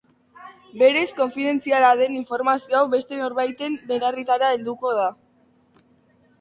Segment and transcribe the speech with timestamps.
[0.81, 5.09] Berez konfidentziala den informazio hau beste norbaiten belarrietara helduko da.